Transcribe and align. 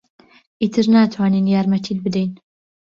ئیتر 0.61 0.85
ناتوانین 0.93 1.45
یارمەتیت 1.55 1.99
بدەین. 2.05 2.31